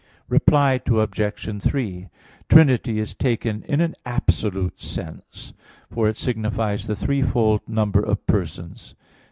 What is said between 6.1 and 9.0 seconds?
signifies the threefold number of persons.